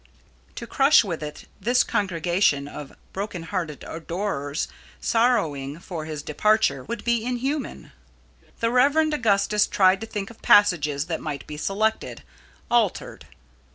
[0.55, 4.67] To crush with it this congregation of broken hearted adorers
[4.99, 7.91] sorrowing for his departure would be inhuman.
[8.61, 8.95] The Rev.
[9.13, 12.23] Augustus tried to think of passages that might be selected,
[12.71, 13.27] altered.